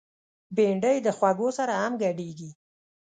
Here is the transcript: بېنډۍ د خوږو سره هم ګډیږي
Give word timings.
بېنډۍ 0.55 0.97
د 1.03 1.07
خوږو 1.17 1.49
سره 1.57 1.73
هم 1.81 1.93
ګډیږي 2.01 2.51